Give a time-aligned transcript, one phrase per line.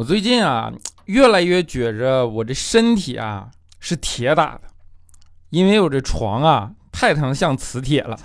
[0.00, 0.72] 我最近啊，
[1.04, 4.62] 越来越觉着我这身体啊是铁打的，
[5.50, 8.18] 因为我这床啊太他妈像磁铁了。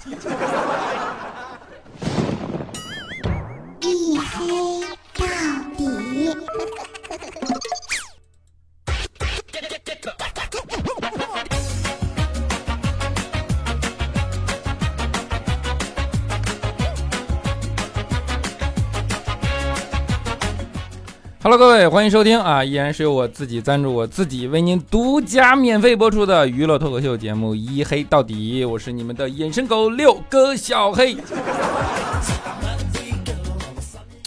[21.48, 22.64] Hello，各位，欢迎收听啊！
[22.64, 31.16] 依然是由我自己赞助，我自己为您独家免费播出的娱乐脱口秀节目《一黑到底》，我是你们的隐身狗六哥小黑。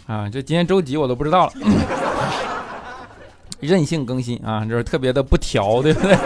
[0.07, 1.53] 啊，这今天周几我都不知道了，
[3.59, 6.17] 任性更新啊，就是特别的不调，对不对？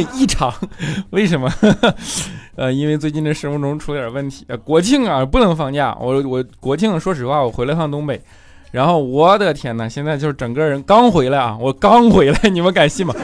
[0.16, 0.50] 异常，
[1.10, 1.52] 为什么？
[2.56, 8.18] 呃，因为最近这生物钟出了点问题，国庆啊不能放假，我我国庆说实话，我回了趟东北。
[8.76, 13.14] 然后我的天呐，现在就是整个人刚回来啊，我刚回来，你们敢信吗？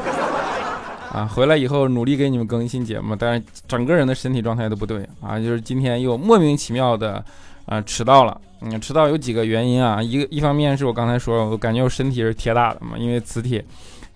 [1.13, 7.23] 啊，回来以后努力给你们更新节目，但是整个人的身体状态都不对啊，就是今天又莫名其妙的
[7.67, 8.41] 啊迟到了。
[8.63, 13.63] 嗯，迟到有几个原因啊，一个一方面是我刚才说，我感觉我身体是铁打的嘛，因为磁铁，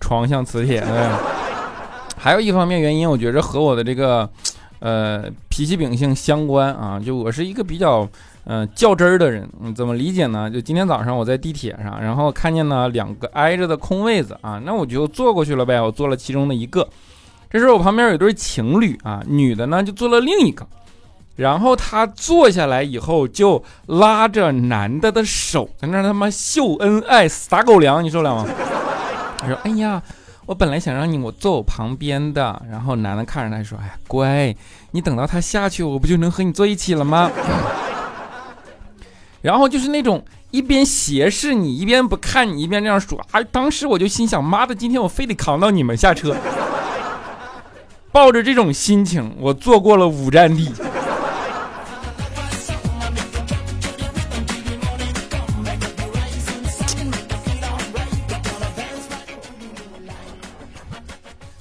[0.00, 0.80] 床像磁铁。
[0.80, 1.08] 对
[2.16, 4.26] 还有一方面原因，我觉着和我的这个
[4.78, 8.08] 呃脾气秉性相关啊，就我是一个比较。
[8.46, 10.48] 嗯、较真儿的人，嗯，怎么理解呢？
[10.48, 16.88] 就今天早上我在地铁上，然后看见呢两个挨着的空位子啊，那我就坐过去了呗，我坐了其中的一个。
[17.50, 20.66] 这时候我旁边有对情侣啊，女的呢就坐了另一个，
[21.36, 28.46] 然后她坐下来以后就拉着男的的手，在那他妈秀恩爱撒狗粮，你受了吗？
[29.38, 30.02] 他说：“哎呀，
[30.46, 34.54] 我本来想让你我坐我旁边的。”然后男的看着他说：“哎，乖，
[34.92, 37.30] 你等到他下去，我不就能和你坐一起了吗？”
[39.46, 43.16] 然后就是那种一边斜视你，一边不看你，一边这样说。
[43.30, 46.34] 啊，当时我就心想：妈的，今天我非得扛到你们下车。
[48.10, 50.72] 抱着这种心情，我坐过了五站地。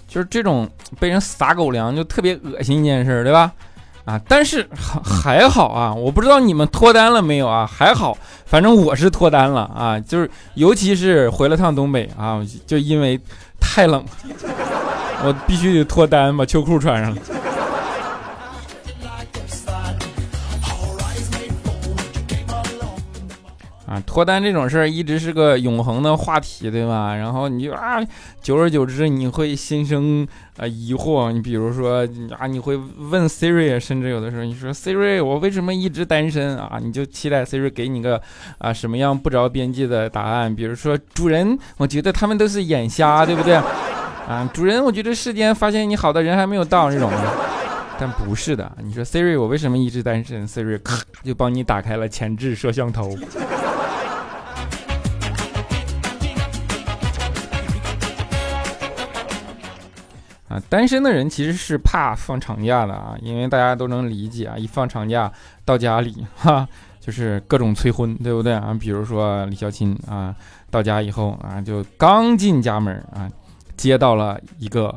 [0.07, 0.67] 就是这种
[0.99, 3.53] 被人撒狗粮，就特别恶心一件事，对吧？
[4.05, 4.67] 啊，但是
[5.25, 7.65] 还好啊，我不知道你们脱单了没有啊？
[7.65, 8.15] 还好，
[8.45, 13.19] 反正我是脱单了啊，就是尤其是回了趟东北啊，就因为
[13.59, 14.05] 太冷，
[15.23, 17.19] 我必须得脱单，把秋裤穿上了。
[24.01, 27.15] 脱单这种事儿一直是个永恒的话题，对吧？
[27.15, 27.99] 然后你就啊，
[28.41, 31.31] 久而久之你会心生啊疑惑。
[31.31, 32.07] 你比如说
[32.37, 36.79] 啊，你会问 Siri，甚至有的时候你说 Siri，我为什么一直单身啊？
[36.81, 38.21] 你就期待 Siri 给你个
[38.57, 40.53] 啊什么样不着边际的答案。
[40.53, 43.55] 比如说主人，我觉得他们都是眼瞎，对不对？
[44.27, 47.11] 啊，主人，我觉得世间发现你好的人还没有到这种。
[47.97, 53.15] 但不是的，你说 Siri，我为什么一直单身？Siri 咔就帮你打开了前置摄像头。
[60.47, 65.31] 啊，单身的人其实是怕放长假的啊，因为大家都能理解啊，一放长假
[65.63, 66.67] 到家里哈，
[66.99, 68.75] 就是各种催婚，对不对啊？
[68.79, 70.35] 比如说李孝钦啊，
[70.69, 73.27] 到家以后啊，就刚进家门啊，
[73.75, 74.95] 接到了一个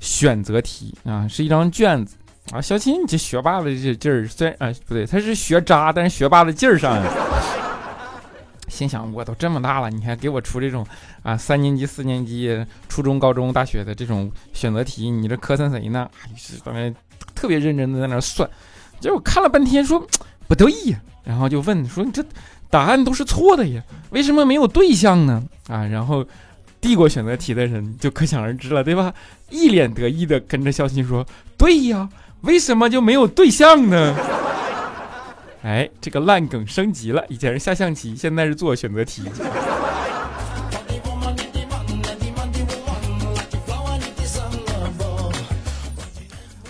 [0.00, 2.16] 选择题啊，是一张卷子
[2.52, 2.60] 啊。
[2.60, 7.02] 孝钦，这学霸的这劲儿，虽然啊不对，他是学渣，但是学霸的劲儿上。
[8.76, 10.86] 心想，我都这么大了，你还给我出这种
[11.22, 16.06] 啊三年级、四年级、初中、高中、大学的这种选择题，你这磕碜谁呢？
[16.36, 16.94] 是当然
[17.34, 18.48] 特别认真的在那算，
[19.00, 20.06] 结果看了半天说
[20.46, 22.22] 不对呀，然后就问说你这
[22.68, 25.42] 答案都是错的呀，为什么没有对象呢？
[25.68, 26.22] 啊，然后
[26.80, 29.12] 递过选择题的人就可想而知了，对吧？
[29.48, 31.26] 一脸得意的跟着孝心说
[31.56, 32.08] ：“对呀，
[32.42, 34.14] 为什么就没有对象呢？”
[35.66, 39.24] 哎，这个烂梗升级了，以前是下象棋，现在是做选择题。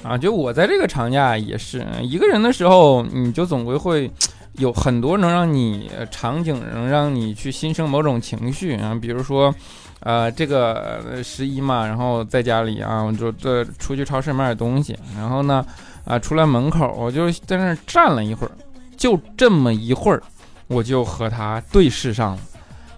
[0.03, 4.11] 啊，就我在这个长假也是一个人的时候，你就总归会
[4.55, 9.55] 有很多能让你场景，能让你去心生某种情绪啊，比如说，
[10.01, 15.63] 呃，这个十一嘛，然后在家里啊，我就这出去超市买点东西，然后呢，
[16.07, 18.53] 啊，出来门口我就在那站了一会儿。
[18.97, 20.23] 就这么一会儿，
[20.67, 22.39] 我就和他对视上了。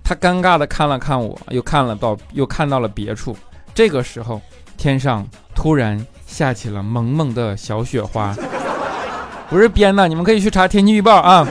[0.05, 3.37] 他尴尬的看了看我，又看了到，又看到了别处。
[3.75, 4.41] 这个时候，
[4.77, 8.35] 天上突然下起了蒙蒙的小雪花，
[9.51, 11.47] 不是编的，你们可以去查天气预报啊。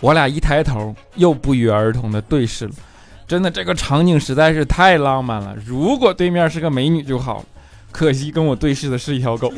[0.00, 2.72] 我俩一抬头，又不约而同的对视了。
[3.26, 5.56] 真的这个场景实在是太浪漫了。
[5.64, 7.44] 如果对面是个美女就好了，
[7.90, 9.52] 可惜跟我对视的是一条狗。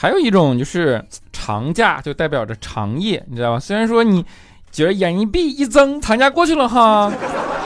[0.00, 3.60] 还有一种就是长假，就代表着长夜，你知道吧？
[3.60, 4.24] 虽然说你
[4.72, 7.12] 觉得眼一闭一睁，长假过去了哈，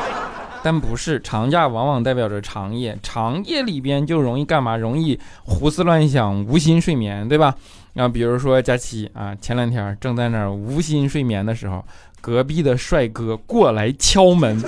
[0.61, 4.77] 但不是，长假往往代表着长夜，长夜里边就容易干嘛？
[4.77, 7.55] 容易胡思乱想，无心睡眠，对吧？
[7.95, 11.85] 啊，比如说佳期啊，前两天正在那儿无心睡眠的时候，
[12.21, 14.61] 隔壁的帅哥过来敲门。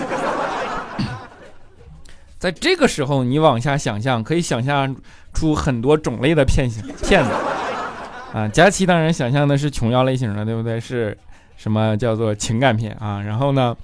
[2.46, 4.94] 在这个时候，你往下想象，可以想象
[5.34, 7.30] 出很多种类的骗型 骗子
[8.32, 8.46] 啊。
[8.46, 10.78] 佳琪当然想象的是琼瑶类型的，对不对？
[10.78, 11.18] 是
[11.56, 13.20] 什么叫做情感片啊？
[13.20, 13.76] 然后呢，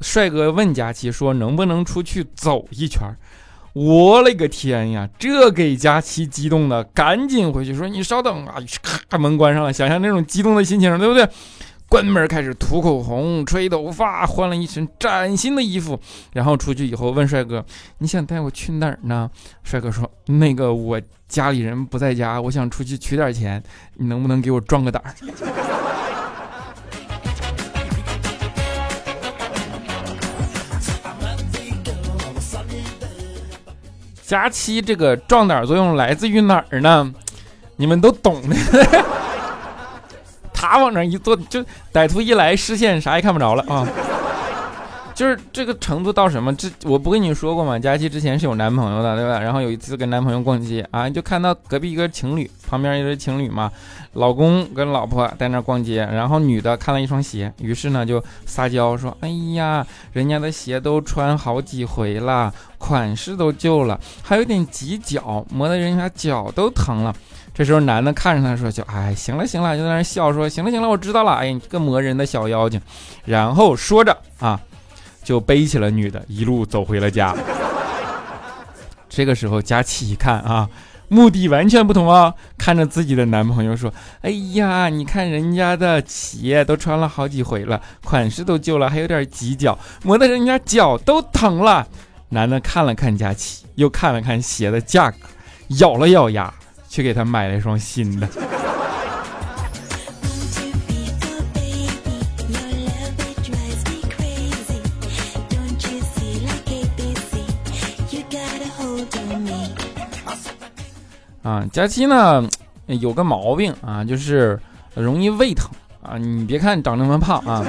[0.00, 3.02] 帅哥问佳琪说：“能不能出去走一圈？”
[3.74, 5.06] 我勒个天呀！
[5.18, 8.54] 这给佳琪激动的，赶紧回去说：“你稍等啊！”
[9.10, 9.70] 咔，门关上了。
[9.70, 11.28] 想象那种激动的心情，对不对？
[11.88, 16.00] 关门开始涂口红、吹头发，换了一身崭新的衣服，
[16.32, 17.64] 然后出去以后问帅哥
[17.98, 19.30] ：“你想带我去哪儿呢？”
[19.62, 23.62] 帅哥说：“那个我家里人不在家，我想出去取点钱，
[23.96, 25.14] 你能不能给我壮个胆儿？”
[34.26, 37.14] 佳期这个壮胆作用来自于哪儿呢？
[37.76, 38.56] 你们都懂的。
[40.68, 43.86] 他往那一坐，就歹徒一来，视线啥也看不着了啊！
[45.14, 46.52] 就是这个程度到什么？
[46.56, 47.78] 这我不跟你说过吗？
[47.78, 49.38] 佳琪之前是有男朋友的，对吧？
[49.38, 53.70] 然后有一次跟男朋友逛街啊，就看到隔壁一个情侣，旁边一对情侣嘛，
[54.14, 67.14] 老公跟老婆在那逛街，然后女的看了一双鞋，于是呢就撒娇说：“哎呀，人家的鞋都穿好几回了，款式都旧了，还有点挤脚，磨得人家脚都疼了。”
[67.54, 71.34] 这时候男的看着他说：“就哎，行了行了，就在那笑说，行了行了，我知道了。
[71.34, 72.80] 哎，你这个磨人的小妖精。”
[73.24, 74.60] 然后说着啊，
[75.22, 77.32] 就背起了女的，一路走回了家。
[79.08, 80.68] 这个时候佳琪一看啊，
[81.06, 91.86] 目的完全不同啊，看着自己的男朋友说：“哎呀，你看人家的鞋都穿了好几回了，款式都旧了，还有点挤脚，磨得人家脚都疼了。”
[92.30, 95.18] 男的看了看佳琪，又看了看鞋的价格，
[95.78, 96.52] 咬了咬牙。
[96.94, 98.28] 去给他买了一双新的。
[111.42, 112.48] 啊，佳期呢
[112.86, 114.56] 有个毛病啊，就是
[114.94, 115.68] 容易胃疼
[116.00, 116.16] 啊。
[116.16, 117.66] 你别看长那么胖啊，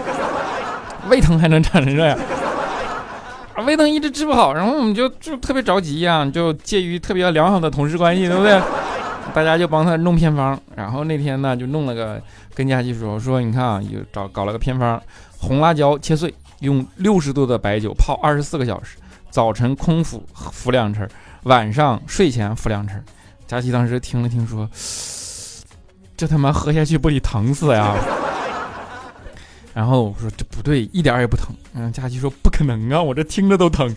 [1.10, 2.16] 胃疼还能长成这样
[3.56, 8.62] 啊，胃疼一直治不好，然后我们就就特别着急呀，就介于特别良好的同事关系，对不对？
[9.34, 12.22] 大家就帮他弄偏方，然后那天呢就弄了个
[12.54, 15.02] 跟佳琪说说，你看啊，就找搞了个偏方，
[15.38, 18.98] 红辣椒切碎，用六十度的白酒泡二十四个小时，
[19.30, 21.10] 早晨空腹服两匙，
[21.44, 22.94] 晚上睡前服两匙。
[23.46, 24.70] 佳琪当时听了听说，
[26.16, 27.94] 这他妈喝下去不得疼死呀？
[29.74, 31.48] 然后我说这不对，一点也不疼。
[31.74, 33.94] 嗯，佳琪说不可能啊，我这听着都疼。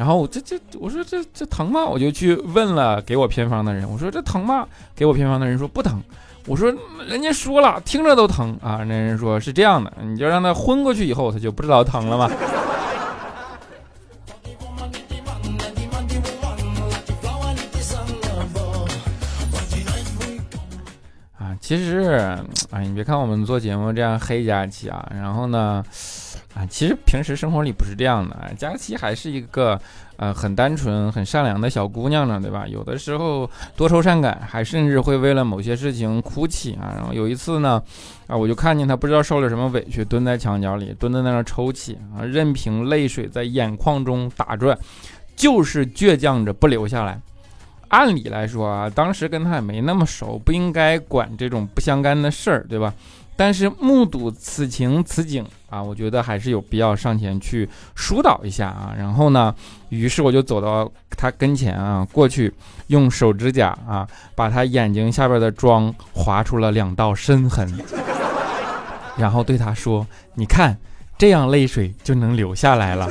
[0.00, 1.84] 然后我这这我说这这疼吗？
[1.84, 4.66] 我就去问了给我偏方的人，我说这疼吗？
[4.96, 6.02] 给我偏方的人说不疼。
[6.46, 6.74] 我说
[7.06, 8.76] 人家说了，听着都疼啊。
[8.78, 12.30] 那人说是这样的，你就让他昏过去以后，他就不知道疼了吗？
[21.36, 22.38] 啊，其实
[22.70, 25.84] 哎，你别看我们做节目这样黑佳琪啊，然后呢。
[26.54, 29.80] 啊，其实平时生活里不是这样的啊，佳琪还是一个
[30.16, 32.66] 呃很单纯、很善良的小姑娘呢，对吧？
[32.66, 36.92] 有的时候多愁善感，还甚至会为了某些事情哭泣啊。
[36.96, 37.80] 然后有一次呢，
[38.26, 44.76] 啊，我就看见她不知道受了什么委屈，蹲在墙角里，蹲在那儿抽泣啊，任凭泪水在眼眶中打转，
[45.36, 47.20] 就是倔强着不流下来。
[47.90, 52.92] 按理来说啊，当时跟他也没那么熟，不应该管这种不相干的事儿，对吧？
[53.36, 58.94] 但是目睹此情此景啊，我觉得还是有必要上前去疏导一下啊。
[58.98, 59.54] 然后呢，
[59.88, 62.52] 于是我就走到他跟前啊，过去
[62.88, 67.66] 用手指甲啊，把他眼睛下边的妆划出了两道深痕，
[69.16, 70.06] 然后对他说
[70.36, 70.76] ：“你看，
[71.16, 73.08] 这样泪水就能流下来了。”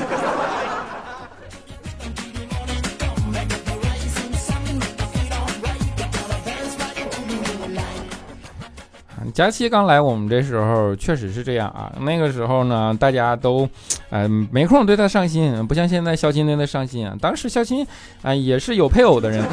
[9.33, 13.67] 佳期刚来我们这时候确实是这样啊，那个时候呢，大家都，
[14.09, 17.15] 嗯，没空对他上心，不像现在肖钦对他上心啊。
[17.19, 17.85] 当时肖钦
[18.21, 19.43] 啊也是有配偶的人，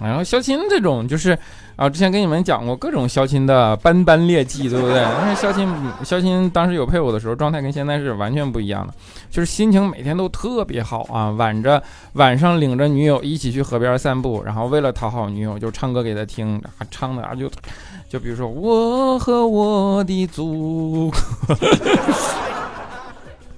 [0.00, 1.36] 然后肖钦这种就是
[1.76, 5.00] 啊，之前跟你们讲过各种肖钦的斑斑劣迹，对不对？
[5.22, 5.68] 因为肖钦
[6.04, 8.92] 肖钦当时有配偶的时候，状态跟现在是完全不一样的，
[9.30, 11.82] 就是心情每天都特别好啊，晚着
[12.14, 17.50] 晚上领着女友一起去河边散步，然后为了讨好女友，就唱歌给她听，啊、唱的啊就
[18.08, 21.56] 就比如说我和我的祖国。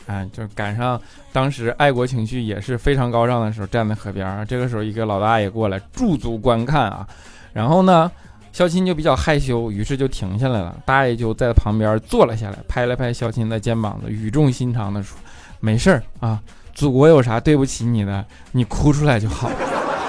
[0.06, 1.00] 哎，就赶上
[1.32, 7.06] 当时爱国情绪也是非常高涨的时候，站在河边儿，这个时候一个老大爷过来驻足观看啊，
[7.52, 8.10] 然后呢，
[8.52, 10.76] 肖钦就比较害羞，于是就停下来了。
[10.84, 15.16] 大爷就在旁边坐了下来，拍了拍肖钦的肩膀子，语重心长的说
[15.60, 16.40] ：“没事儿啊，
[16.74, 19.50] 祖国有啥对不起你的，你哭出来就好，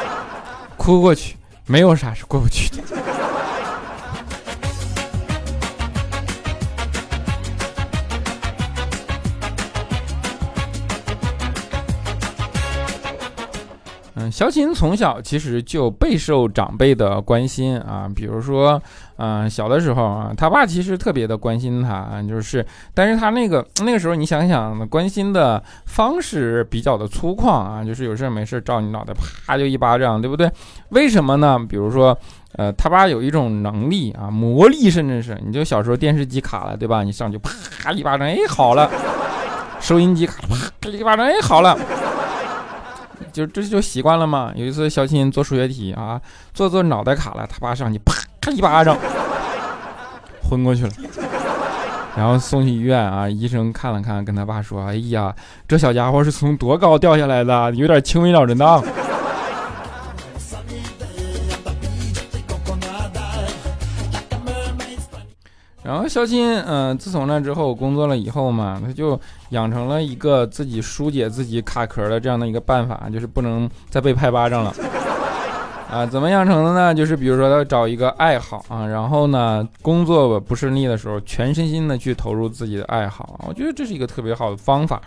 [0.76, 2.84] 哭过去，没有啥是过不去的。”
[14.34, 18.82] 嗯，肖钦从小其实就备受长辈的关心啊，比如说，
[19.18, 30.52] 嗯，小的时候啊，他爸其实特别的关心他，就是，但是他那个那个时候，你想想，关心的方式比较的粗犷啊，就是有事没事照你脑袋啪就一巴掌，对不对？
[30.90, 31.60] 为什么呢？
[31.70, 32.18] 比如说，
[32.54, 37.04] 呃，他爸有一种能力啊，魔力，甚至是，你就小时候电视机卡了，对吧？
[37.04, 38.90] 你上去啪一巴掌，哎，好了；
[39.80, 41.78] 收音机卡了，啪一巴掌，哎，好了。
[43.34, 44.54] 就这就习惯了嘛。
[44.56, 46.22] 有一次小新做数学题啊，
[46.54, 48.14] 做做脑袋卡了，他爸上去啪
[48.52, 48.96] 一巴掌，
[50.48, 50.92] 昏过去了。
[52.16, 55.34] 然后送去医院啊，医生看了看，跟他爸说：“哎呀，
[55.68, 57.72] 这小家伙是从多高掉下来的？
[57.72, 58.84] 有点轻微脑震荡。”
[65.94, 69.20] 然后肖钦，嗯，自从那之后工作了以后嘛，他就
[69.50, 74.74] 养成了一个自己疏解自己卡壳的这样的一个办法，就是不能再被拍巴掌了。
[75.92, 76.96] 啊，怎么养成的呢？
[76.96, 83.40] 就是比如说他找一个爱好啊，然后呢，工作不顺利的时候，全身心的去投入自己的爱好。
[83.48, 85.00] 我觉得这是一个特别好的方法。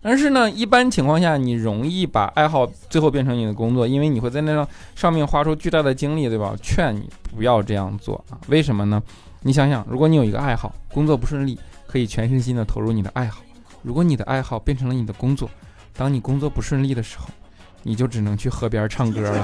[0.00, 6.54] 但是呢，一般情况下，你容易把爱好最后变成你的工作，因为你会在那上上面花出巨大的精力，对吧？
[6.62, 8.38] 劝你不要这样做啊！
[8.46, 9.02] 为什么呢？
[9.48, 13.40] 你想想，如果你有一个爱好，工作不顺利，可以全身心的投入你的爱好；
[13.82, 15.48] 如果你的爱好变成了你的工作，
[15.96, 17.30] 当你工作不顺利的时候，
[17.82, 19.42] 你就只能去河边唱歌了。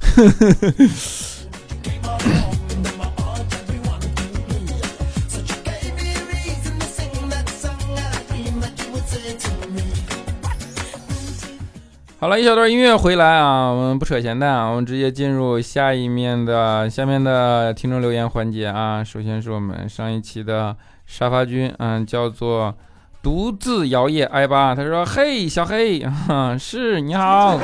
[0.00, 1.25] 呵呵呵呵
[12.18, 19.04] 好了一小段音乐回来啊，我们不扯闲淡啊，我们直接进入下一面的下面的听众留言环节啊。
[19.04, 22.74] 首先是我们上一期的沙发君，嗯，叫做
[23.22, 26.02] 独自摇曳挨巴，他说：“嘿，小黑，
[26.58, 27.58] 是你好。”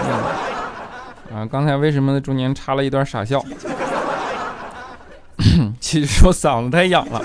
[1.32, 3.42] 啊，刚才为什么中间插了一段傻笑？
[5.80, 7.23] 其实我嗓子太痒了。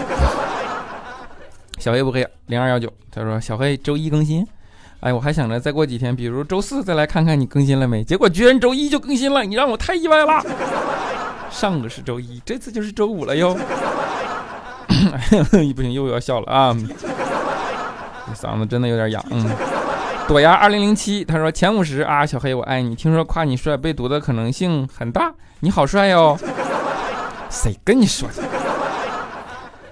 [1.77, 4.47] 小黑不黑，零二幺九，他说：“小黑周一更新。”
[4.99, 10.43] 哎，我还想着再过几天，比如周四再来看看你更新了没，结果居然周一就更新了，你让我太意外了。
[11.51, 13.55] 上个是周一，这次就是周五了哟。
[15.75, 16.75] 不行，又要笑了啊！
[18.33, 19.23] 嗓子真的有点痒。
[19.29, 19.47] 嗯，
[20.27, 26.35] 朵牙二零零七他说前五十啊，小黑我爱你，听说夸你帅被毒的可能性很大，你好帅哟。
[27.51, 28.43] 谁跟你说的？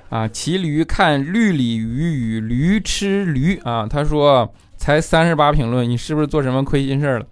[0.10, 4.52] 啊，骑驴看绿鲤鱼与驴吃驴啊，他说。
[4.86, 7.26] 才三十八评论，你是不是做什么亏心事了？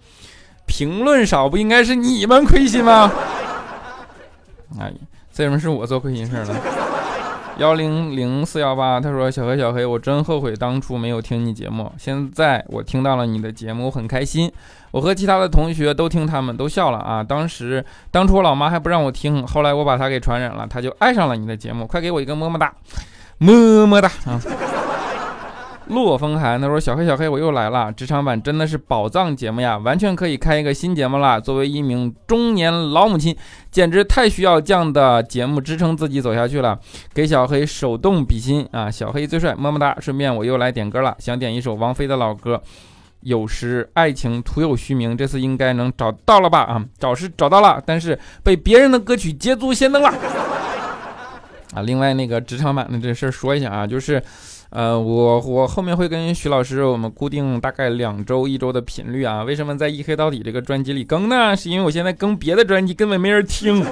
[0.65, 3.11] 评论少不应该是你们亏心吗？
[4.79, 4.91] 哎，
[5.37, 6.55] 为什么是我做亏心事了？
[7.59, 14.51] 幺零零四幺八，他说小黑小黑，我真后悔当初没有听你节目，现在我听到了你的节目，我很开心。
[14.89, 17.23] 我和其他的同学都听，他们都笑了啊。
[17.23, 21.85] 当时当初我老妈还不让我听，后来我把她给传染了，她就爱上了你的节目。
[21.85, 22.73] 快给我一个么么哒，
[23.37, 24.41] 么么哒啊！
[25.87, 27.91] 洛风寒他说：“小黑小黑，我又来了！
[27.91, 31.39] 职场版真的是宝藏节目呀，完全可以开一个新节目了。
[31.39, 33.35] 作为一名中年老母亲，
[33.69, 36.79] 简直太需要这样的节目支撑自己走下去了。
[37.13, 38.89] 给小黑手动比心啊！
[38.89, 39.97] 小黑最帅，么么哒！
[39.99, 42.61] 顺便我又来点歌了，想点一首王菲的老歌。
[43.19, 46.61] 有时爱情徒有虚名，这次应该能找到了吧？
[46.61, 50.09] 啊，找是找到了，但是被别人的歌曲捷足先登了。
[51.73, 54.23] 啊，另外那个职场版的这事儿说一下啊，就是。”
[54.75, 59.43] 呃，我我后面会跟徐老师，我们固定大概两周一周的频率啊。
[59.43, 61.55] 为什么在《一黑到底》这个专辑里更呢？
[61.55, 63.85] 是因为我现在更别的专辑根本没人听。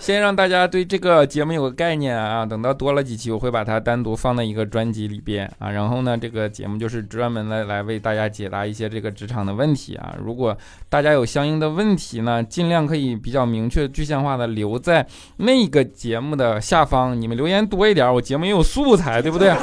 [0.00, 5.70] 先让大家对这个节目有个概念啊，等到多了几期，我会把它单独放在一个专辑里边啊。
[5.70, 10.16] 然后呢，这个节目就是专门的来为大家解答一些这个职场的问题啊。
[10.24, 10.56] 如果
[10.88, 19.54] 大家有相应的问题呢，尽量可以比较明确、具象化的留在那个节目的下方，你们留言多一点，我节目也有素材，对不对？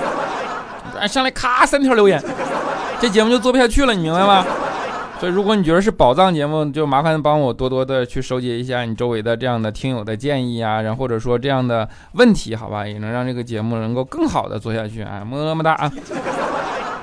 [1.09, 2.23] 上来咔三条留言，
[3.01, 4.45] 这节目就做不下去了，你明白吗？
[5.19, 15.91] 所以，如果你觉得是宝藏节目，就麻烦帮我多多的去收集一下你周围的这样的听友的建议啊，然后或者说这样的问题，好吧，也能让这个节目能够更好的做下去啊，么么哒啊！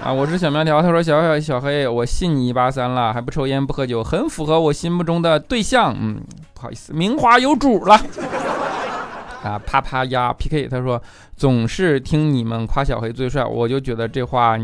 [0.05, 5.93] 啊，我是小苗条，他说小小小黑，我信你一八三了，还不抽烟不喝酒，很符合我心目中的对象。
[5.99, 6.21] 嗯，
[6.55, 7.95] 不好意思，名花有主了。
[9.43, 11.03] 啊，啪啪呀 PK，他说
[11.37, 14.57] 总是听你们夸小黑最帅，我就觉得这话。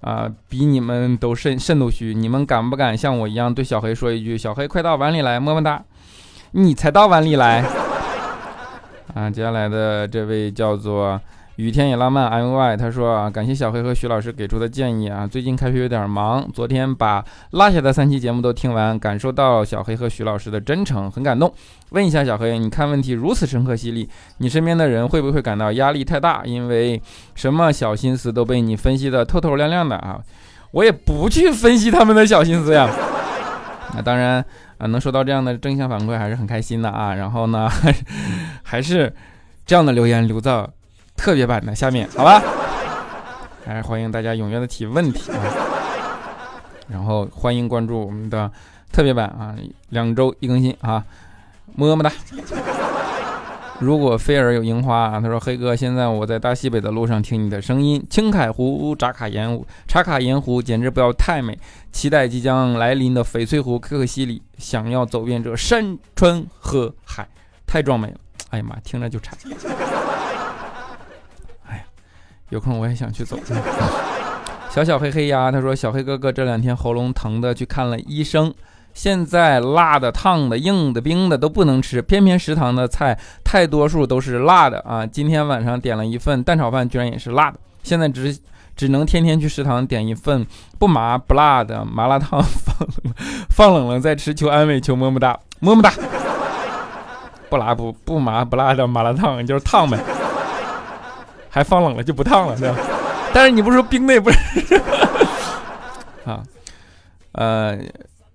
[0.00, 5.82] 啊，比你们都肾肾都虚，你们敢不敢像我一样对小黑说一句：“小黑，快到碗里来，么么哒。”
[6.52, 7.64] 你才到碗里来。
[9.14, 11.20] 啊，接下来的这位叫做。
[11.58, 15.26] 雨天也浪漫，M Y 他说啊，感谢小黑和徐老师给出的建议啊。
[15.26, 21.52] 最近开学有点忙，昨天把落下的三期节目都听完，感受到小黑和徐老师的真诚，很感动。
[21.90, 26.42] 问一下小黑，你看问题如此深刻犀利，你身边的人会不会感到压力太大？
[26.44, 27.02] 因为
[27.34, 30.20] 什么小心思都被你分析的透透亮亮的啊？
[30.70, 32.88] 我也不去分析他们的小心思呀。
[33.96, 34.36] 那当然
[34.76, 37.14] 啊，能收到这样的正向反馈还是很开心的啊。
[37.14, 37.68] 然后呢，
[38.62, 39.12] 还是
[39.66, 40.64] 这样的留言留在。
[41.18, 42.40] 特别版的下面，好吧，
[43.66, 45.42] 还是欢迎大家踊跃的提问题啊，
[46.88, 48.50] 然后欢迎关注我们的
[48.92, 49.54] 特别版啊，
[49.88, 51.04] 两周一更新啊，
[51.74, 52.10] 么么哒。
[53.80, 61.58] 如果菲尔有樱花啊，他说黑哥，现在我在大西北的路上听你的声音，青海湖、扎卡盐湖、茶卡盐湖简直不要太美，
[61.92, 67.28] 期待即将来临的翡翠湖，可可西里，想要走遍这山川河海，
[67.66, 68.14] 太壮美了，
[68.50, 69.36] 哎呀妈，听着就馋。
[72.50, 73.38] 有空我也想去走。
[74.70, 78.52] 小小黑黑呀，他说小黑哥哥这两天喉咙疼的去看了医生，
[78.92, 85.06] 现在辣的、烫的、硬的、冰的都不能吃，偏偏食堂的菜太多数都是辣的啊！
[85.06, 88.38] 今天晚上点了一份蛋炒饭，居然也是辣的，现在只
[88.76, 90.46] 只能天天去食堂点一份
[90.78, 92.88] 不麻不辣的麻辣烫，放
[93.48, 95.92] 放冷了再吃，求安慰，求么么哒，么么哒。
[97.48, 99.98] 不辣不不麻不辣的麻辣烫就是烫呗。
[101.48, 102.76] 还放冷了就不烫了，对吧？
[103.34, 104.38] 但是你不是说冰的也不是
[106.24, 106.42] 啊？
[107.32, 107.78] 呃，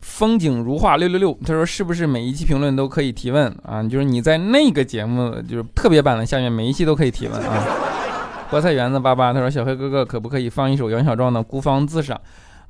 [0.01, 3.83] 风景如画六六六，他说是不是每一期评论都可以提问啊？
[3.83, 7.63] 就是你在那个节目就是特别版的下面每一期都可以提问啊。
[8.51, 12.15] 菠菜园子八八他说小黑哥哥可不可以放一首杨小壮的《孤芳自赏》？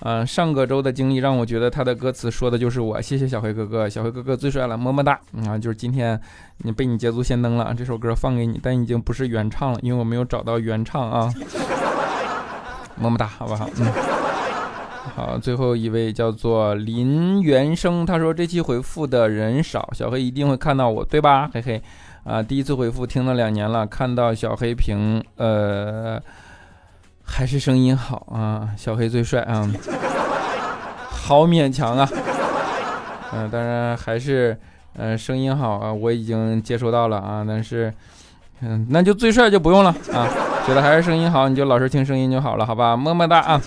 [0.05, 3.01] 嗯，上个周的经历让我觉得他的歌词说的就是我。
[3.01, 5.17] 谢谢小黑哥哥，小黑哥哥最帅了，么么哒！
[5.47, 6.19] 啊，就是今天
[6.57, 11.33] 你被你捷足先登了，这首歌放给你，但已经不是原唱了，因为我没有找到原唱啊。
[12.99, 13.69] 么么哒，好不好？
[13.77, 13.87] 嗯，
[15.15, 21.49] 好，最后一位叫做林元生，他说这期回复的人少，小黑一定会看到我，对吧？
[21.53, 21.81] 嘿嘿，
[22.25, 26.21] 啊，第一次回复听了两年了，看到小黑屏，呃。
[27.25, 29.67] 还是声音好啊，小黑最帅啊，
[31.09, 32.07] 好勉强啊，
[33.33, 34.57] 嗯，当然还是，
[34.97, 37.91] 嗯，声音好啊，我已经接收到了啊，但是，
[38.61, 40.27] 嗯，那就最帅就不用了啊，
[40.67, 43.61] 觉得还是声音好，你就老实听声音就好了，好吧，么么哒啊，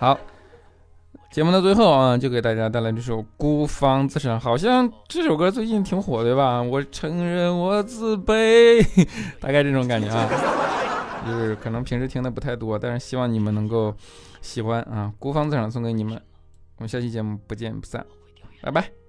[0.00, 0.18] 好，
[1.30, 6.60] 节目的最后啊，就给大家带来这首《孤芳自赏》，好像这首歌最近挺火对吧？
[6.60, 8.84] 我承认我自卑，
[9.40, 10.28] 大概这种感觉啊。
[11.24, 13.94] 就是可能平时听的不太多，但是希望你们能够
[14.40, 15.12] 喜欢啊！
[15.18, 16.14] 孤芳自赏送给你们，
[16.76, 18.04] 我们下期节目不见不散，
[18.62, 19.03] 拜拜。